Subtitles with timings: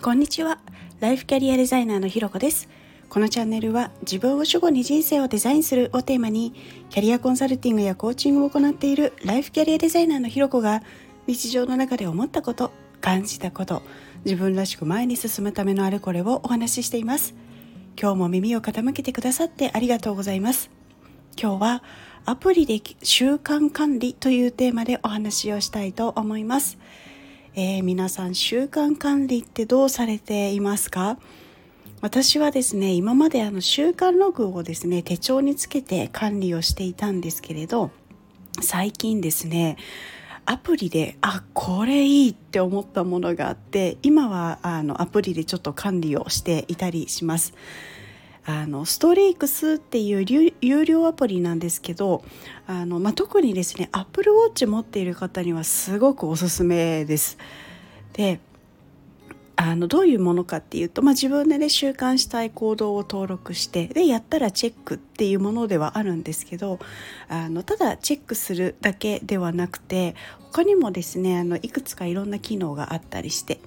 [0.00, 0.60] こんにちは。
[1.00, 2.68] ライフキャリアデザイナーのひろこです。
[3.08, 6.54] このチャンネルは自分を主語に人生をデザインするをテーマに
[6.88, 10.84] キャリアコンサルティングやコーチングを行っているライフキャリアデザイナーのひろこが
[11.26, 12.70] 日常の中で思ったこと
[13.00, 13.82] 感じたこと
[14.24, 17.34] 自分らしく前に進むためのあれこれをお話ししています。
[18.00, 20.70] 今日も耳を傾けてくださってありがとうございます。
[21.36, 21.82] 今日は
[22.24, 26.78] アプリで習慣管理というテーマでお話をしたいと思います、
[27.60, 31.18] えー、皆さん習慣管理ってどうされていますか？
[32.00, 37.90] 私はですね今まであの習慣ログをですね手帳につけて管理をしていたんですけれど
[38.60, 39.76] 最近ですね
[40.44, 47.54] アプリであこれいいって思ったものがあって今はあのアプリでちょっと管理をしていたりします。
[48.48, 52.24] あのストリークスっていう有料アプリなんですけど
[52.66, 57.36] あの、まあ、特にですね Apple Watch 持っている方にはすごくおすすめです。
[58.14, 58.40] で
[59.60, 66.78] あのどういうものかっていうと、まあ、自分でね習慣したい行動を登録してでやったらチェックっていうものではあるんですけど
[67.28, 70.14] あのただチェックするだけではなくて
[70.52, 73.60] 他にもですねあのいくつかいろんな機能があったりして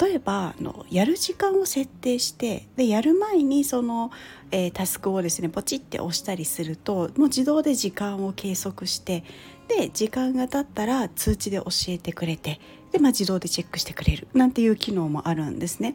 [0.00, 4.10] 例えばあのやる時間を設定してでやる前にその、
[4.50, 9.24] えー、タスクをですねポチって押したりするともう自動で時間を計測して
[9.68, 12.60] で時間が経ったら通知で教えてくれて
[12.92, 15.94] で、まあ、自動でチェックしてくれるなんていう機能もあるんですね。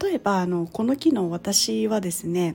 [0.00, 2.54] 例えばあのこの機能私はですね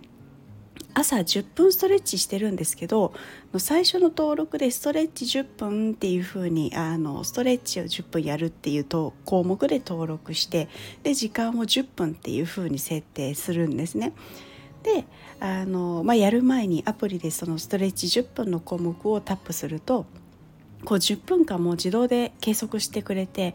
[0.98, 3.14] 朝10分ストレッチしてるんですけど
[3.60, 10.68] 最初の登録でストレッチ10分っていう風にあにストレッチを10分やるっていうと項目で登録して
[11.04, 14.14] で時間を10分っていう風に設定するんですね。
[14.82, 15.06] で
[15.40, 20.08] あの、まあ、やる前にアプリでそのストレッチ10分の項目をタップすると
[20.84, 23.54] こう10分間も自動で計測してくれて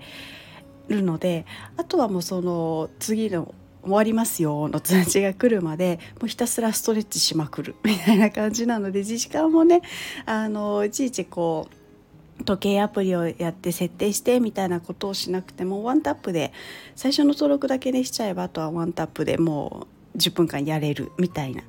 [0.86, 1.44] るので
[1.77, 3.52] あとはもうその次の
[3.83, 9.83] 終わりますよの通知が来るまでもうひたすらストレッチしまくる みたいな感じなので時間もね
[10.24, 16.52] あのいちいちこう時計アプリをやって設定してみたいなことをしなくてもワンタップで
[16.96, 21.62] 最初の登録だけでしちゃえばあとはワンタップでもう10分間やれるみたいな。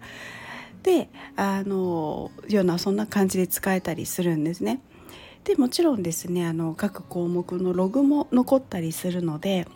[0.81, 4.81] であのようなそんな感じで使えたりするんですね。
[5.45, 9.67] でもちろんですねあの各項目のログも残ったりするので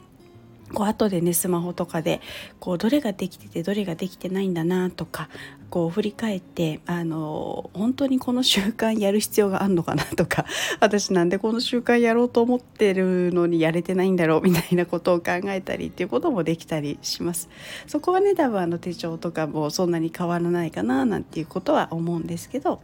[0.73, 2.22] こう後でねスマホとかで
[2.59, 5.29] こうどれができててどれができてないんだなとか
[5.69, 10.45] こう振り返ってあの本当にこの習慣やる必要があるのかなとか
[10.79, 17.49] 私なんでこの習慣やろうと思ってるのにやれてないんだろうみたいなことを考えたりっていうこともできたりします。
[17.88, 22.81] そこはね多分あの手帳とかもそんなに変わらないかななんていうことは思うんですけど。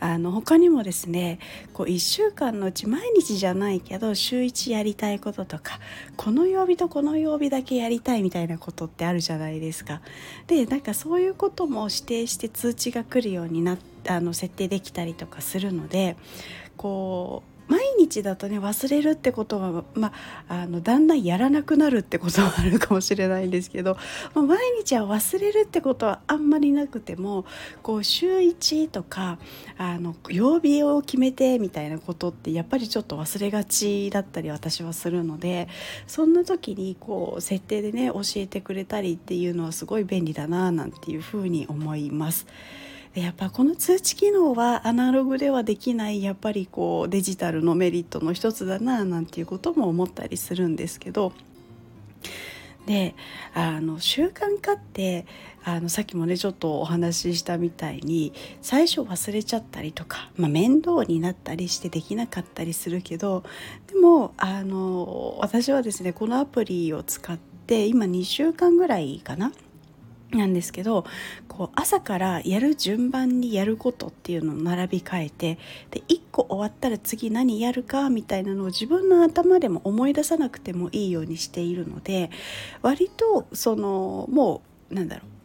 [0.00, 1.38] あの他にもですね
[1.72, 5.78] こう1週間のうち毎日じゃないけど週1やりたいこととか
[6.16, 10.00] この曜日とこの曜日だけやりたいみたいなことってあるじゃないですか。
[10.46, 13.78] でなんかそういうことも指定して通知が来るようにな
[14.08, 16.16] あの設定できたりとかするので
[16.76, 20.12] こう毎日だとね忘れるってことは、ま
[20.48, 23.96] あ、あのだんだんやらなくなるってことはあるかもしれないんですけど、
[24.34, 27.44] まあ、毎日は忘れるってことはあんまりなくても
[27.84, 29.38] こう週1とか
[29.78, 35.68] あの曜日を決めてみたいなことってやっぱりちょっと忘れがちだったり私はするので
[36.08, 42.48] そんな時にこう設定でね教えてくれたりっていうのはすごい便利だななんていうふうに思います。
[43.14, 51.32] やっぱこの通知機能はアナログではできないやっぱりこうデジタルのメリットの一つだななんていうことも思ったりするんですけど。
[52.86, 53.14] で
[53.54, 55.26] あの習慣化って
[55.62, 58.32] あのさっきもねちょっとお話ししたみたいに
[58.62, 63.44] 最初忘れちゃったりとか、まあ、面倒になったりしてできなかったりするけど
[63.86, 69.52] でもあの私はですねこのアプリを使って今2週間ぐらいかな
[70.32, 71.04] なんですけど
[71.48, 75.58] こう朝からやる順番にやることっていうのを並び替えて
[75.90, 82.30] で1個終わったら次何やるかみたいなのを自分の頭でも思い出さなくてもいいようにしているので
[82.82, 85.40] 割とそのもうなんだろう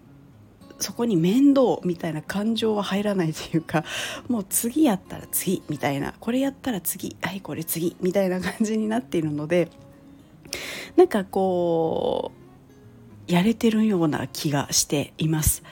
[0.77, 3.83] そこに面倒みたいな感情は入らないというか
[4.27, 9.69] もう次やったら次みたいなこれやったら次はいこれ次みたいな感じになっているので
[10.95, 12.44] なんかこう
[13.27, 15.63] やれてるような気がしています。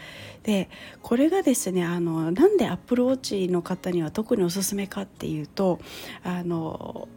[0.44, 0.70] で
[1.02, 5.80] これがですねあのなんでアップルウォッチの方には特におすすめかっていうと
[6.24, 7.08] あの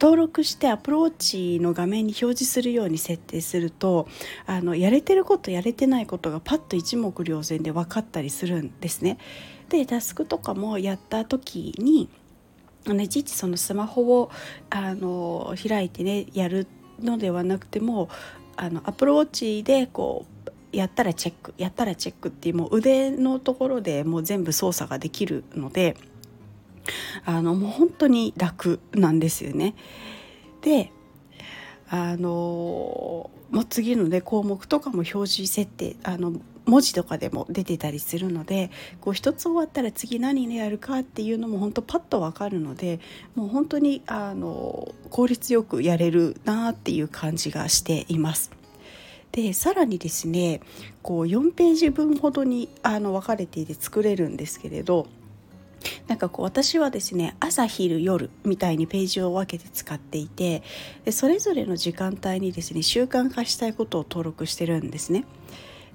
[0.00, 4.06] 登録してアプローチの画面に表示するように設定すると
[4.46, 9.18] あのやれてることやれてないことがパッと一目瞭然で分かったりするんですね。
[9.68, 12.08] でタスクとかもやった時に
[12.86, 14.30] あのいちいちそのスマホを
[14.68, 16.66] あの開いてねやる
[17.00, 18.08] のではなくても
[18.56, 20.26] あのアプローチでこ
[20.72, 25.96] うやったらチェックやったらチェックっていうもう腕のところでもう全部操作ができるので
[27.24, 29.74] あのもう本当に楽なんですよね。
[30.62, 30.90] で
[31.88, 36.32] あのもう次のね項目とかも表示設定あの
[36.66, 38.70] 文字とかでも出てたりするので
[39.00, 43.00] こう一つ終わったら次何にやるかっていうのも本当パッと分かるので
[43.34, 48.50] もう本当にあの効率よくやれるなっていう感じがしています。
[49.32, 50.60] でさらにですね
[51.02, 55.08] こう4ページ分ほどにあの分かれていて作れるんですけれど
[56.06, 60.62] なんかこう私はですね朝昼夜みたいにページを分けて使っていて
[61.10, 65.24] それぞれの時間帯にですね習慣化したいことを登録してるんですね。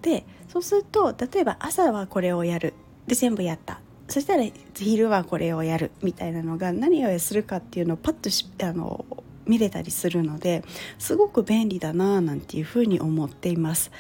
[0.02, 2.74] でそうすると例えば朝はこれをやる
[3.08, 4.44] で全部やったそしたら
[4.76, 9.06] 昼はこれをやるみたいなのが何をするかっていうのをパッとしあの
[9.46, 10.64] 見れたりするので
[10.98, 13.92] すごく便利だなぁなんていうふうに思っています。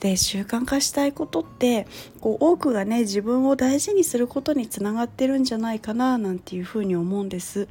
[0.00, 1.86] で習慣化したいことって
[2.20, 7.68] こう多くがね自分を大事にすることにつながってるんじゃないかななんていうふうに思うんです。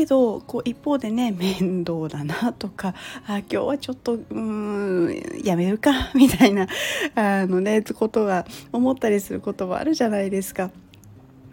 [0.00, 2.94] けどこう一方でね 面倒だなとか
[3.26, 6.66] あ今日はちょっとうんやめるか みたいな
[7.14, 10.70] あのねことが思ったりすることもあるじゃないですか。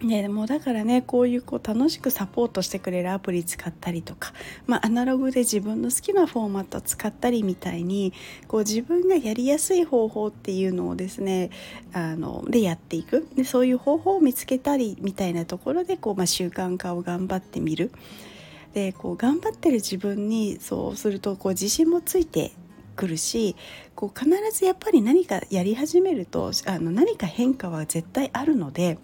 [0.00, 4.32] ね、でもだからねこういうこう楽しくサポートしてくれるアプリ使ったりとか、
[4.64, 8.12] まあ、アナログで自分の好きなフォーマット使ったりみたいに
[8.46, 11.50] こう自分がやりやすい方法っていうのをですね
[11.92, 17.90] あのでやっていくでそういう方法を見つけたりみたいなところでこう、まあ、習慣化を頑張ってみる。
[18.74, 22.52] でこう頑張ってる自分にそうするとこう自信もついて
[22.96, 23.56] くるし
[23.94, 28.98] こう必ずやっぱり何かやり始めるとあの何か変化は絶対あるので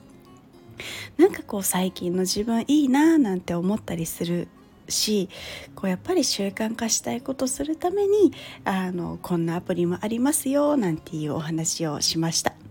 [1.17, 4.49] なんかこう最近の自分いいなーなんて思ったりする
[4.89, 5.29] し
[5.75, 8.33] こうやっぱり習慣化したいことするために
[8.65, 12.64] あのこんなアプリもありますよなんていうお話をしました。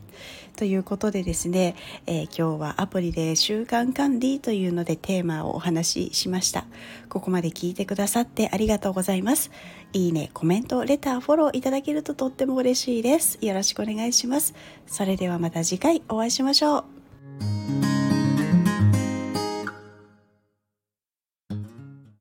[0.56, 6.66] ということでですね、えー、今日はアプリで習慣管理というのでテーマをお話ししました。
[7.10, 9.52] ここまで聞いてくださってありがとうございます。
[9.94, 13.38] いいね、コメント、レター、フォローいただけるととっても嬉しいです。
[13.42, 14.54] よろしくお願いします。
[14.88, 17.93] それではまた次回お会いしましょう。